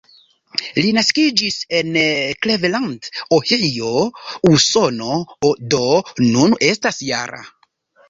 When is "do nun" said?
5.77-6.61